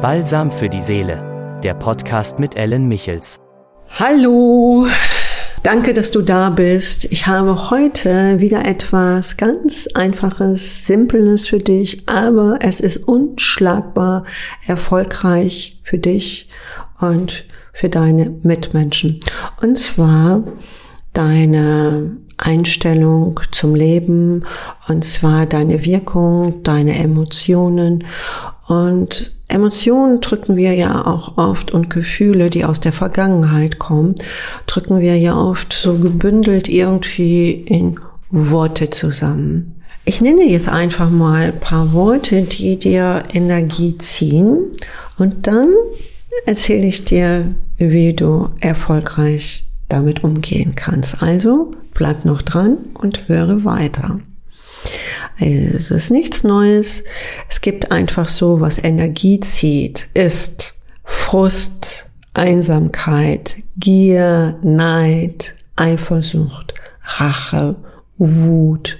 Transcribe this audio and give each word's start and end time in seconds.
Balsam 0.00 0.52
für 0.52 0.68
die 0.68 0.78
Seele, 0.78 1.60
der 1.64 1.74
Podcast 1.74 2.38
mit 2.38 2.54
Ellen 2.54 2.86
Michels. 2.86 3.40
Hallo, 3.98 4.86
danke, 5.64 5.92
dass 5.92 6.12
du 6.12 6.22
da 6.22 6.50
bist. 6.50 7.06
Ich 7.06 7.26
habe 7.26 7.70
heute 7.70 8.38
wieder 8.38 8.64
etwas 8.64 9.36
ganz 9.36 9.88
Einfaches, 9.94 10.86
Simples 10.86 11.48
für 11.48 11.58
dich, 11.58 12.08
aber 12.08 12.60
es 12.60 12.78
ist 12.78 12.98
unschlagbar 13.08 14.24
erfolgreich 14.68 15.80
für 15.82 15.98
dich 15.98 16.48
und 17.00 17.44
für 17.72 17.88
deine 17.88 18.30
Mitmenschen. 18.44 19.18
Und 19.60 19.78
zwar 19.78 20.44
deine 21.12 22.18
Einstellung 22.36 23.40
zum 23.50 23.74
Leben 23.74 24.44
und 24.86 25.04
zwar 25.04 25.46
deine 25.46 25.84
Wirkung, 25.84 26.62
deine 26.62 26.96
Emotionen 26.96 28.04
und 28.68 29.36
Emotionen 29.48 30.20
drücken 30.20 30.56
wir 30.56 30.74
ja 30.74 31.06
auch 31.06 31.38
oft 31.38 31.72
und 31.72 31.88
Gefühle, 31.88 32.50
die 32.50 32.66
aus 32.66 32.80
der 32.80 32.92
Vergangenheit 32.92 33.78
kommen, 33.78 34.14
drücken 34.66 35.00
wir 35.00 35.16
ja 35.16 35.36
oft 35.36 35.72
so 35.72 35.98
gebündelt 35.98 36.68
irgendwie 36.68 37.52
in 37.52 37.98
Worte 38.30 38.90
zusammen. 38.90 39.82
Ich 40.04 40.20
nenne 40.20 40.44
jetzt 40.44 40.68
einfach 40.68 41.10
mal 41.10 41.46
ein 41.46 41.60
paar 41.60 41.92
Worte, 41.92 42.42
die 42.42 42.78
dir 42.78 43.22
Energie 43.32 43.96
ziehen 43.98 44.58
und 45.18 45.46
dann 45.46 45.72
erzähle 46.46 46.86
ich 46.86 47.04
dir, 47.04 47.54
wie 47.78 48.12
du 48.12 48.50
erfolgreich 48.60 49.66
damit 49.88 50.24
umgehen 50.24 50.74
kannst. 50.74 51.22
Also 51.22 51.74
bleib 51.94 52.24
noch 52.24 52.42
dran 52.42 52.78
und 52.94 53.28
höre 53.28 53.64
weiter. 53.64 54.20
Es 55.40 55.90
ist 55.90 56.10
nichts 56.10 56.42
Neues. 56.42 57.04
Es 57.48 57.60
gibt 57.60 57.92
einfach 57.92 58.28
so, 58.28 58.60
was 58.60 58.82
Energie 58.82 59.40
zieht, 59.40 60.08
ist 60.14 60.74
Frust, 61.04 62.06
Einsamkeit, 62.34 63.56
Gier, 63.76 64.58
Neid, 64.62 65.54
Eifersucht, 65.76 66.74
Rache, 67.02 67.76
Wut, 68.18 68.98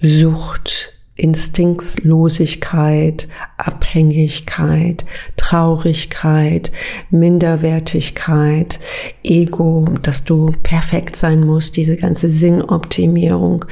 Sucht, 0.00 0.93
Instinktlosigkeit, 1.16 3.28
Abhängigkeit, 3.56 5.04
Traurigkeit, 5.36 6.72
Minderwertigkeit, 7.10 8.80
Ego, 9.22 9.84
dass 10.02 10.24
du 10.24 10.52
perfekt 10.64 11.14
sein 11.14 11.38
musst, 11.40 11.76
diese 11.76 11.96
ganze 11.96 12.30
Sinnoptimierung, 12.30 13.64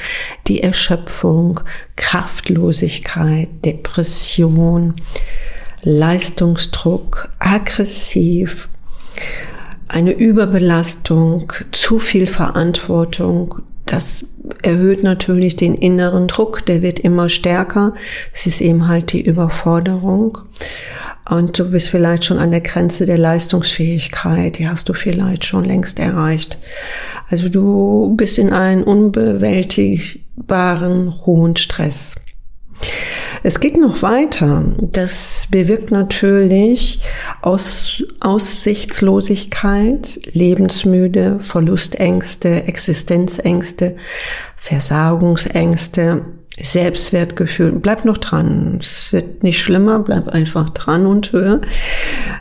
die 0.46 0.62
Erschöpfung, 0.62 1.58
Kraftlosigkeit, 1.96 3.48
Depression, 3.64 4.94
Leistungsdruck, 5.82 7.28
aggressiv, 7.40 8.68
eine 9.88 10.12
Überbelastung, 10.12 11.52
zu 11.72 11.98
viel 11.98 12.28
Verantwortung, 12.28 13.62
das 13.86 14.26
erhöht 14.62 15.02
natürlich 15.02 15.56
den 15.56 15.74
inneren 15.74 16.28
Druck, 16.28 16.64
der 16.66 16.82
wird 16.82 17.00
immer 17.00 17.28
stärker. 17.28 17.94
Es 18.32 18.46
ist 18.46 18.60
eben 18.60 18.86
halt 18.88 19.12
die 19.12 19.22
Überforderung. 19.22 20.38
Und 21.28 21.58
du 21.58 21.70
bist 21.70 21.88
vielleicht 21.88 22.24
schon 22.24 22.38
an 22.38 22.50
der 22.50 22.62
Grenze 22.62 23.06
der 23.06 23.18
Leistungsfähigkeit, 23.18 24.58
die 24.58 24.68
hast 24.68 24.88
du 24.88 24.92
vielleicht 24.92 25.44
schon 25.44 25.64
längst 25.64 26.00
erreicht. 26.00 26.58
Also 27.30 27.48
du 27.48 28.14
bist 28.16 28.38
in 28.38 28.52
einem 28.52 28.82
unbewältigbaren 28.82 31.24
hohen 31.24 31.54
Stress. 31.56 32.16
Es 33.42 33.58
geht 33.58 33.76
noch 33.76 34.02
weiter. 34.02 34.64
Das 34.78 35.48
bewirkt 35.50 35.90
natürlich 35.90 37.00
Aus, 37.40 38.02
Aussichtslosigkeit, 38.20 40.20
Lebensmüde, 40.32 41.40
Verlustängste, 41.40 42.64
Existenzängste, 42.64 43.96
Versagungsängste, 44.56 46.24
Selbstwertgefühl. 46.60 47.72
Bleib 47.72 48.04
noch 48.04 48.18
dran. 48.18 48.78
Es 48.80 49.12
wird 49.12 49.42
nicht 49.42 49.58
schlimmer. 49.58 49.98
Bleib 49.98 50.28
einfach 50.28 50.70
dran 50.70 51.06
und 51.06 51.32
hör. 51.32 51.60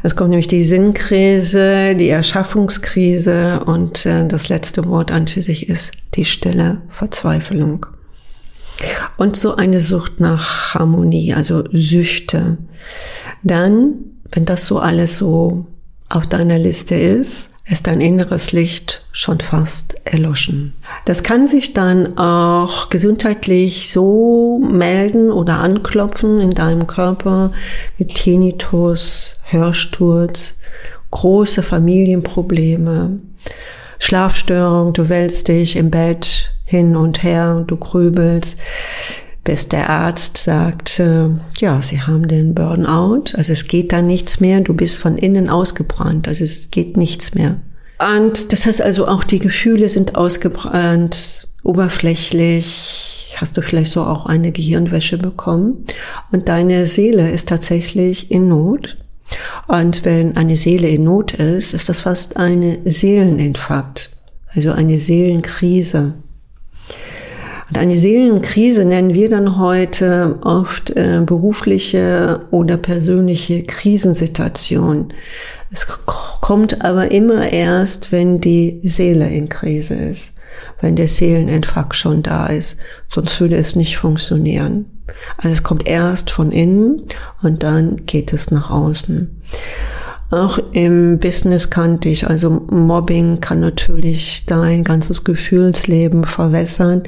Es 0.03 0.15
kommt 0.15 0.31
nämlich 0.31 0.49
die 0.49 0.63
Sinnkrise, 0.63 1.95
die 1.95 2.09
Erschaffungskrise 2.09 3.61
und 3.65 4.05
äh, 4.05 4.27
das 4.27 4.49
letzte 4.49 4.87
Wort 4.87 5.11
an 5.11 5.27
für 5.27 5.41
sich 5.41 5.69
ist 5.69 5.93
die 6.15 6.25
stille 6.25 6.81
Verzweiflung. 6.89 7.87
Und 9.17 9.35
so 9.35 9.55
eine 9.55 9.79
Sucht 9.79 10.19
nach 10.19 10.73
Harmonie, 10.73 11.33
also 11.33 11.63
Süchte. 11.71 12.57
Dann, 13.43 13.93
wenn 14.31 14.45
das 14.45 14.65
so 14.65 14.79
alles 14.79 15.17
so 15.17 15.65
auf 16.09 16.27
deiner 16.27 16.57
Liste 16.57 16.95
ist, 16.95 17.51
ist 17.65 17.87
dein 17.87 18.01
inneres 18.01 18.51
Licht 18.51 19.05
schon 19.11 19.39
fast 19.39 19.95
erloschen. 20.03 20.73
Das 21.05 21.23
kann 21.23 21.47
sich 21.47 21.73
dann 21.73 22.17
auch 22.17 22.89
gesundheitlich 22.89 23.91
so 23.91 24.59
melden 24.59 25.31
oder 25.31 25.59
anklopfen 25.59 26.41
in 26.41 26.51
deinem 26.51 26.87
Körper 26.87 27.53
mit 27.97 28.15
Tinnitus, 28.15 29.37
Hörsturz, 29.45 30.55
große 31.11 31.63
Familienprobleme, 31.63 33.19
Schlafstörung, 33.99 34.93
du 34.93 35.09
wälzt 35.09 35.47
dich 35.47 35.75
im 35.75 35.91
Bett 35.91 36.50
hin 36.71 36.95
und 36.95 37.21
her 37.21 37.53
und 37.57 37.69
du 37.69 37.75
grübelst, 37.75 38.57
bis 39.43 39.67
der 39.67 39.89
Arzt 39.89 40.37
sagt, 40.37 40.99
äh, 40.99 41.27
ja, 41.59 41.81
sie 41.81 42.01
haben 42.01 42.29
den 42.29 42.55
Burnout, 42.55 43.35
also 43.35 43.51
es 43.51 43.67
geht 43.67 43.91
da 43.91 44.01
nichts 44.01 44.39
mehr, 44.39 44.61
du 44.61 44.73
bist 44.73 45.01
von 45.01 45.17
innen 45.17 45.49
ausgebrannt, 45.49 46.29
also 46.29 46.45
es 46.45 46.71
geht 46.71 46.95
nichts 46.95 47.35
mehr. 47.35 47.57
Und 47.99 48.53
das 48.53 48.65
heißt 48.65 48.81
also 48.81 49.07
auch 49.07 49.25
die 49.25 49.39
Gefühle 49.39 49.89
sind 49.89 50.15
ausgebrannt, 50.15 51.47
oberflächlich, 51.61 53.35
hast 53.35 53.57
du 53.57 53.61
vielleicht 53.61 53.91
so 53.91 54.03
auch 54.03 54.25
eine 54.25 54.53
Gehirnwäsche 54.53 55.17
bekommen 55.17 55.85
und 56.31 56.47
deine 56.47 56.87
Seele 56.87 57.29
ist 57.29 57.49
tatsächlich 57.49 58.31
in 58.31 58.47
Not. 58.47 58.97
Und 59.67 60.05
wenn 60.05 60.37
eine 60.37 60.55
Seele 60.55 60.87
in 60.87 61.03
Not 61.03 61.33
ist, 61.33 61.73
ist 61.73 61.89
das 61.89 62.01
fast 62.01 62.37
eine 62.37 62.79
Seeleninfarkt, 62.85 64.11
also 64.53 64.71
eine 64.71 64.97
Seelenkrise. 64.97 66.13
Und 67.71 67.77
eine 67.77 67.95
Seelenkrise 67.95 68.83
nennen 68.83 69.13
wir 69.13 69.29
dann 69.29 69.57
heute 69.57 70.37
oft 70.43 70.89
äh, 70.89 71.21
berufliche 71.25 72.41
oder 72.51 72.75
persönliche 72.75 73.63
Krisensituation. 73.63 75.13
Es 75.71 75.87
kommt 76.41 76.83
aber 76.83 77.11
immer 77.11 77.49
erst, 77.49 78.11
wenn 78.11 78.41
die 78.41 78.81
Seele 78.83 79.29
in 79.29 79.47
Krise 79.47 79.93
ist, 79.93 80.35
wenn 80.81 80.97
der 80.97 81.07
Seelenentfakt 81.07 81.95
schon 81.95 82.23
da 82.23 82.47
ist, 82.47 82.77
sonst 83.09 83.39
würde 83.39 83.55
es 83.55 83.77
nicht 83.77 83.95
funktionieren. 83.95 84.85
Also 85.37 85.53
es 85.53 85.63
kommt 85.63 85.87
erst 85.87 86.29
von 86.29 86.51
innen 86.51 87.03
und 87.41 87.63
dann 87.63 88.05
geht 88.05 88.33
es 88.33 88.51
nach 88.51 88.69
außen. 88.69 89.41
Auch 90.31 90.59
im 90.71 91.19
Business 91.19 91.69
kannte 91.69 92.07
ich, 92.07 92.25
also 92.25 92.49
Mobbing 92.49 93.41
kann 93.41 93.59
natürlich 93.59 94.45
dein 94.45 94.85
ganzes 94.85 95.25
Gefühlsleben 95.25 96.23
verwässern 96.23 97.03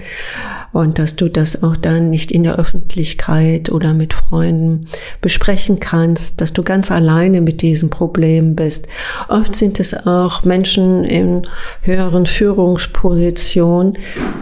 und 0.74 1.00
dass 1.00 1.16
du 1.16 1.30
das 1.30 1.64
auch 1.64 1.78
dann 1.78 2.10
nicht 2.10 2.32
in 2.32 2.44
der 2.44 2.58
Öffentlichkeit 2.60 3.72
oder 3.72 3.94
mit 3.94 4.14
Freunden 4.14 4.82
besprechen 5.22 5.80
kannst, 5.80 6.42
dass 6.42 6.52
du 6.52 6.64
ganz 6.64 6.92
alleine 6.92 7.40
mit 7.40 7.62
diesen 7.62 7.90
Problemen 7.90 8.58
bist. 8.58 8.88
Oft 9.30 9.56
sind 9.56 9.80
es 9.80 10.06
auch 10.06 10.44
Menschen 10.44 11.06
in 11.06 11.48
höheren 11.82 12.26
Führungspositionen, 12.26 13.98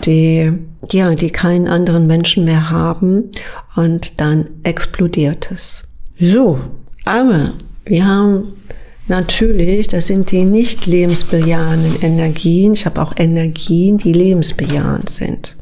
die 0.05 0.53
ja, 0.89 1.13
die 1.13 1.29
keinen 1.29 1.67
anderen 1.67 2.07
Menschen 2.07 2.45
mehr 2.45 2.71
haben 2.71 3.29
und 3.75 4.19
dann 4.19 4.47
explodiert 4.63 5.51
es. 5.51 5.83
So, 6.19 6.59
aber 7.05 7.51
wir 7.85 8.07
haben 8.07 8.53
natürlich, 9.07 9.87
das 9.87 10.07
sind 10.07 10.31
die 10.31 10.43
nicht 10.43 10.85
lebensbejahenden 10.85 12.01
Energien. 12.01 12.73
Ich 12.73 12.85
habe 12.85 13.01
auch 13.01 13.13
Energien, 13.17 13.97
die 13.97 14.13
lebensbejahend 14.13 15.09
sind. 15.09 15.57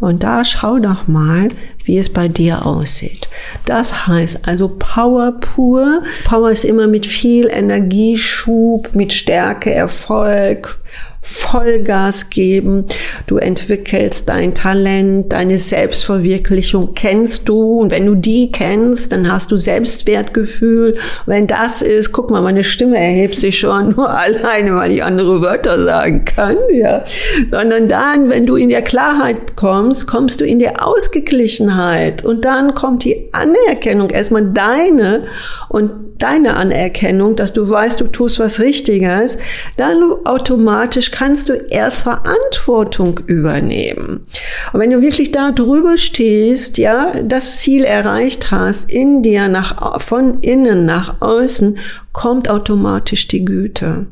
Und 0.00 0.22
da 0.22 0.44
schau 0.44 0.78
doch 0.78 1.08
mal, 1.08 1.48
wie 1.84 1.98
es 1.98 2.12
bei 2.12 2.28
dir 2.28 2.66
aussieht. 2.66 3.28
Das 3.64 4.06
heißt 4.06 4.46
also 4.46 4.68
Power 4.68 5.32
pur. 5.32 6.02
Power 6.24 6.50
ist 6.50 6.64
immer 6.64 6.86
mit 6.86 7.06
viel 7.06 7.48
Energieschub, 7.48 8.94
mit 8.94 9.12
Stärke, 9.12 9.72
Erfolg, 9.72 10.80
Vollgas 11.30 12.30
geben. 12.30 12.86
Du 13.26 13.36
entwickelst 13.36 14.30
dein 14.30 14.54
Talent, 14.54 15.32
deine 15.32 15.58
Selbstverwirklichung 15.58 16.94
kennst 16.94 17.48
du. 17.48 17.80
Und 17.80 17.92
wenn 17.92 18.06
du 18.06 18.14
die 18.14 18.50
kennst, 18.50 19.12
dann 19.12 19.30
hast 19.30 19.50
du 19.50 19.58
Selbstwertgefühl. 19.58 20.96
Wenn 21.26 21.46
das 21.46 21.82
ist, 21.82 22.12
guck 22.12 22.30
mal, 22.30 22.40
meine 22.40 22.64
Stimme 22.64 22.96
erhebt 22.96 23.34
sich 23.34 23.58
schon 23.58 23.90
nur 23.96 24.08
alleine, 24.08 24.74
weil 24.74 24.92
ich 24.92 25.04
andere 25.04 25.42
Wörter 25.42 25.84
sagen 25.84 26.24
kann, 26.24 26.56
ja. 26.72 27.04
Sondern 27.50 27.88
dann, 27.88 28.30
wenn 28.30 28.46
du 28.46 28.56
in 28.56 28.70
der 28.70 28.82
Klarheit 28.82 29.54
kommst, 29.54 30.06
kommst 30.06 30.40
du 30.40 30.46
in 30.46 30.58
der 30.58 30.86
Ausgeglichenheit. 30.86 32.24
Und 32.24 32.46
dann 32.46 32.74
kommt 32.74 33.04
die 33.04 33.28
Anerkennung, 33.32 34.08
erstmal 34.08 34.46
deine 34.46 35.24
und 35.68 35.90
deine 36.18 36.56
Anerkennung, 36.56 37.36
dass 37.36 37.52
du 37.52 37.68
weißt, 37.68 38.00
du 38.00 38.06
tust 38.06 38.38
was 38.38 38.60
Richtiges. 38.60 39.38
Dann 39.76 40.02
automatisch 40.24 41.10
kannst 41.10 41.48
du 41.48 41.54
erst 41.54 42.02
Verantwortung 42.02 43.20
übernehmen. 43.26 44.26
Und 44.72 44.80
wenn 44.80 44.90
du 44.90 45.00
wirklich 45.00 45.32
da 45.32 45.50
drüber 45.50 45.96
stehst, 45.96 46.78
ja, 46.78 47.22
das 47.22 47.58
Ziel 47.58 47.84
erreicht 47.84 48.50
hast, 48.50 48.90
in 48.90 49.22
dir 49.22 49.48
nach, 49.48 50.00
von 50.00 50.40
innen 50.40 50.84
nach 50.84 51.20
außen, 51.20 51.78
kommt 52.12 52.50
automatisch 52.50 53.28
die 53.28 53.44
Güte 53.44 54.06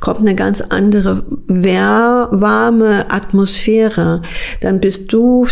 kommt 0.00 0.20
eine 0.20 0.34
ganz 0.34 0.60
andere 0.60 1.24
warme 1.48 3.10
Atmosphäre. 3.10 4.22
Dann 4.60 4.80
bist 4.80 5.12
du 5.12 5.46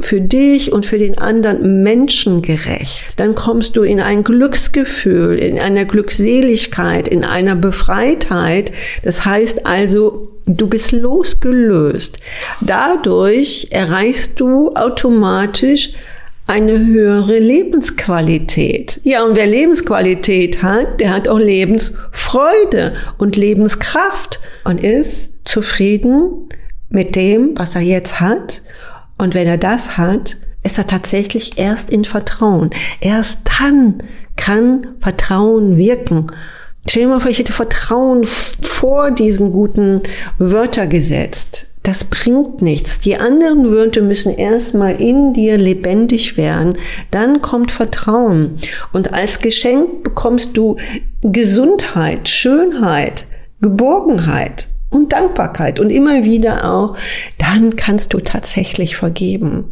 für 0.00 0.20
dich 0.20 0.72
und 0.72 0.86
für 0.86 0.98
den 0.98 1.18
anderen 1.18 1.82
menschengerecht. 1.82 3.18
Dann 3.18 3.34
kommst 3.34 3.76
du 3.76 3.82
in 3.82 4.00
ein 4.00 4.24
Glücksgefühl, 4.24 5.38
in 5.38 5.58
einer 5.58 5.84
Glückseligkeit, 5.84 7.08
in 7.08 7.24
einer 7.24 7.56
Befreitheit. 7.56 8.72
Das 9.02 9.24
heißt 9.24 9.66
also, 9.66 10.28
Du 10.50 10.66
bist 10.66 10.92
losgelöst. 10.92 12.20
Dadurch 12.62 13.68
erreichst 13.70 14.40
du 14.40 14.70
automatisch 14.74 15.92
eine 16.48 16.78
höhere 16.78 17.38
Lebensqualität. 17.38 19.00
Ja, 19.04 19.22
und 19.22 19.36
wer 19.36 19.46
Lebensqualität 19.46 20.62
hat, 20.62 20.98
der 20.98 21.10
hat 21.10 21.28
auch 21.28 21.38
Lebensfreude 21.38 22.94
und 23.18 23.36
Lebenskraft 23.36 24.40
und 24.64 24.82
ist 24.82 25.34
zufrieden 25.44 26.48
mit 26.88 27.16
dem, 27.16 27.52
was 27.56 27.74
er 27.74 27.82
jetzt 27.82 28.18
hat. 28.18 28.62
Und 29.18 29.34
wenn 29.34 29.46
er 29.46 29.58
das 29.58 29.98
hat, 29.98 30.38
ist 30.62 30.78
er 30.78 30.86
tatsächlich 30.86 31.58
erst 31.58 31.90
in 31.90 32.06
Vertrauen. 32.06 32.70
Erst 33.00 33.40
dann 33.60 34.02
kann 34.36 34.86
Vertrauen 35.00 35.76
wirken. 35.76 36.28
Stell 36.88 37.02
dir 37.02 37.08
mal 37.10 37.20
vor, 37.20 37.30
ich 37.30 37.38
hätte 37.38 37.52
Vertrauen 37.52 38.24
vor 38.62 39.10
diesen 39.10 39.52
guten 39.52 40.00
Wörter 40.38 40.86
gesetzt 40.86 41.67
das 41.88 42.04
bringt 42.04 42.60
nichts. 42.60 43.00
Die 43.00 43.16
anderen 43.16 43.70
Wörter 43.70 44.02
müssen 44.02 44.36
erstmal 44.36 45.00
in 45.00 45.32
dir 45.32 45.56
lebendig 45.56 46.36
werden. 46.36 46.76
Dann 47.10 47.40
kommt 47.40 47.70
Vertrauen. 47.70 48.56
Und 48.92 49.14
als 49.14 49.40
Geschenk 49.40 50.02
bekommst 50.02 50.54
du 50.54 50.76
Gesundheit, 51.22 52.28
Schönheit, 52.28 53.26
Geborgenheit 53.62 54.68
und 54.90 55.12
Dankbarkeit 55.12 55.80
und 55.80 55.90
immer 55.90 56.24
wieder 56.24 56.70
auch, 56.70 56.96
dann 57.36 57.76
kannst 57.76 58.14
du 58.14 58.20
tatsächlich 58.20 58.96
vergeben. 58.96 59.66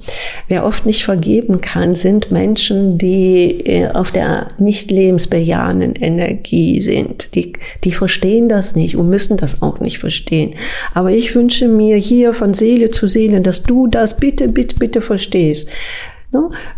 Wer 0.48 0.64
oft 0.64 0.84
nicht 0.84 1.04
vergeben 1.04 1.62
kann, 1.62 1.94
sind 1.94 2.30
Menschen, 2.30 2.98
die 2.98 3.60
äh, 3.66 3.88
auf 3.88 4.10
der 4.10 4.48
nicht 4.58 4.90
lebensbejahenden 4.90 5.94
Energie 5.94 6.82
sind. 6.82 7.34
Die, 7.34 7.54
die 7.84 7.92
verstehen 7.92 8.50
das 8.50 8.76
nicht 8.76 8.96
und 8.96 9.08
müssen 9.08 9.38
das 9.38 9.62
auch 9.62 9.80
nicht 9.80 9.98
verstehen. 9.98 10.54
Aber 10.92 11.10
ich 11.10 11.34
wünsche 11.34 11.66
mir 11.68 11.96
hier 11.96 12.34
von 12.34 12.52
Seele 12.52 12.90
zu 12.90 13.08
Seele, 13.08 13.40
dass 13.40 13.62
du 13.62 13.86
das 13.86 14.16
bitte, 14.16 14.48
bitte, 14.48 14.76
bitte 14.76 15.00
verstehst. 15.00 15.70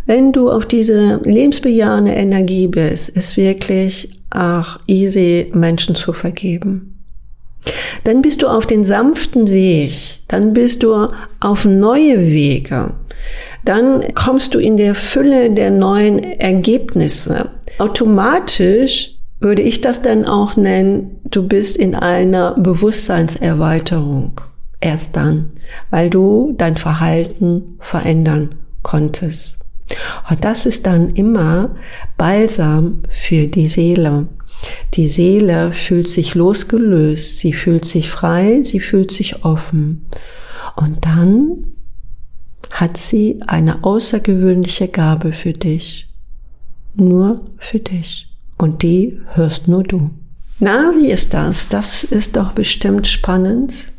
Wenn 0.05 0.31
du 0.31 0.49
auf 0.49 0.65
diese 0.65 1.19
lebensbejahende 1.23 2.13
Energie 2.13 2.67
bist, 2.67 3.09
ist 3.09 3.35
wirklich 3.35 4.09
ach 4.29 4.79
easy, 4.87 5.51
Menschen 5.53 5.95
zu 5.95 6.13
vergeben. 6.13 6.98
Dann 8.03 8.21
bist 8.21 8.41
du 8.41 8.47
auf 8.47 8.65
den 8.65 8.85
sanften 8.85 9.47
Weg, 9.47 10.19
dann 10.27 10.53
bist 10.53 10.83
du 10.83 11.09
auf 11.39 11.65
neue 11.65 12.19
Wege, 12.19 12.93
dann 13.65 14.13
kommst 14.15 14.53
du 14.53 14.59
in 14.59 14.77
der 14.77 14.95
Fülle 14.95 15.51
der 15.51 15.69
neuen 15.69 16.19
Ergebnisse. 16.19 17.49
Automatisch 17.77 19.15
würde 19.39 19.61
ich 19.61 19.81
das 19.81 20.01
dann 20.01 20.25
auch 20.25 20.55
nennen, 20.55 21.17
du 21.25 21.47
bist 21.47 21.77
in 21.77 21.95
einer 21.95 22.55
Bewusstseinserweiterung. 22.55 24.41
Erst 24.81 25.15
dann, 25.15 25.51
weil 25.89 26.09
du 26.09 26.53
dein 26.57 26.77
Verhalten 26.77 27.77
verändern 27.79 28.55
konntest. 28.81 29.59
Und 30.29 30.45
das 30.45 30.65
ist 30.65 30.85
dann 30.85 31.09
immer 31.11 31.75
Balsam 32.17 33.03
für 33.09 33.47
die 33.47 33.67
Seele. 33.67 34.27
Die 34.95 35.07
Seele 35.07 35.71
fühlt 35.71 36.09
sich 36.09 36.33
losgelöst, 36.33 37.39
sie 37.39 37.53
fühlt 37.53 37.85
sich 37.85 38.09
frei, 38.09 38.61
sie 38.63 38.79
fühlt 38.79 39.11
sich 39.11 39.45
offen. 39.45 40.07
Und 40.75 41.05
dann 41.05 41.73
hat 42.71 42.97
sie 42.97 43.39
eine 43.45 43.83
außergewöhnliche 43.83 44.87
Gabe 44.87 45.31
für 45.31 45.53
dich. 45.53 46.07
Nur 46.95 47.41
für 47.57 47.79
dich. 47.79 48.27
Und 48.57 48.81
die 48.81 49.19
hörst 49.33 49.67
nur 49.67 49.83
du. 49.83 50.09
Na, 50.59 50.91
wie 50.97 51.09
ist 51.11 51.33
das? 51.33 51.69
Das 51.69 52.03
ist 52.03 52.35
doch 52.35 52.51
bestimmt 52.51 53.07
spannend, 53.07 53.93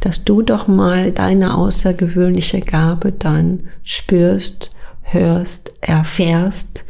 dass 0.00 0.24
du 0.24 0.42
doch 0.42 0.68
mal 0.68 1.10
deine 1.10 1.56
außergewöhnliche 1.56 2.60
Gabe 2.60 3.12
dann 3.12 3.68
spürst, 3.82 4.70
hörst, 5.02 5.72
erfährst. 5.80 6.84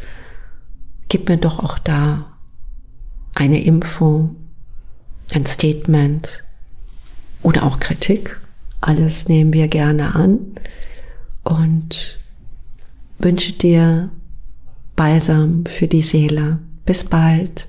Gib 1.09 1.29
mir 1.29 1.39
doch 1.39 1.61
auch 1.61 1.79
da 1.79 2.38
eine 3.39 3.63
Info, 3.63 4.31
ein 5.33 5.47
Statement 5.47 6.43
oder 7.43 7.63
auch 7.63 7.79
Kritik. 7.79 8.41
Alles 8.81 9.29
nehmen 9.29 9.53
wir 9.53 9.69
gerne 9.69 10.17
an 10.17 10.39
und 11.45 12.19
wünsche 13.19 13.53
dir 13.53 14.11
Balsam 14.97 15.67
für 15.67 15.87
die 15.87 16.03
Seele. 16.03 16.59
Bis 16.85 17.05
bald. 17.05 17.69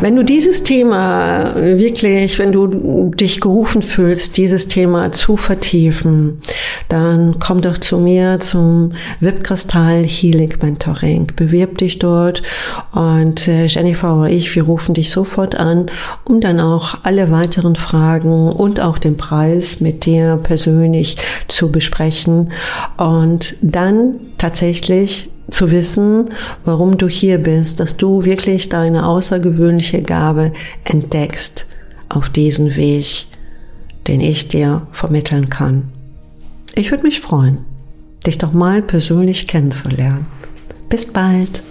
Wenn 0.00 0.16
du 0.16 0.24
dieses 0.24 0.62
Thema 0.62 1.54
wirklich, 1.56 2.38
wenn 2.38 2.52
du 2.52 3.10
dich 3.14 3.38
gerufen 3.38 3.82
fühlst, 3.82 4.38
dieses 4.38 4.66
Thema 4.66 5.12
zu 5.12 5.36
vertiefen, 5.36 6.40
dann 6.88 7.36
komm 7.38 7.60
doch 7.60 7.76
zu 7.76 7.98
mir 7.98 8.40
zum 8.40 8.92
VIP-Kristall 9.20 10.04
Healing 10.04 10.54
Mentoring. 10.62 11.30
Bewirb 11.36 11.76
dich 11.76 11.98
dort 11.98 12.42
und 12.92 13.46
äh, 13.46 13.66
Jennifer 13.66 14.16
oder 14.16 14.30
ich, 14.30 14.54
wir 14.54 14.62
rufen 14.62 14.94
dich 14.94 15.10
sofort 15.10 15.54
an, 15.56 15.90
um 16.24 16.40
dann 16.40 16.60
auch 16.60 17.00
alle 17.02 17.30
weiteren 17.30 17.76
Fragen 17.76 18.48
und 18.50 18.80
auch 18.80 18.96
den 18.96 19.18
Preis 19.18 19.82
mit 19.82 20.06
dir 20.06 20.40
persönlich 20.42 21.18
zu 21.48 21.70
besprechen 21.70 22.54
und 22.96 23.54
dann 23.60 24.14
tatsächlich 24.38 25.30
zu 25.50 25.70
wissen, 25.70 26.26
warum 26.64 26.98
du 26.98 27.08
hier 27.08 27.38
bist, 27.38 27.80
dass 27.80 27.96
du 27.96 28.24
wirklich 28.24 28.68
deine 28.68 29.06
außergewöhnliche 29.06 30.02
Gabe 30.02 30.52
entdeckst 30.84 31.66
auf 32.08 32.28
diesen 32.28 32.76
Weg, 32.76 33.26
den 34.06 34.20
ich 34.20 34.48
dir 34.48 34.86
vermitteln 34.92 35.48
kann. 35.48 35.84
Ich 36.74 36.90
würde 36.90 37.04
mich 37.04 37.20
freuen, 37.20 37.58
dich 38.26 38.38
doch 38.38 38.52
mal 38.52 38.82
persönlich 38.82 39.46
kennenzulernen. 39.46 40.26
Bis 40.88 41.06
bald. 41.06 41.62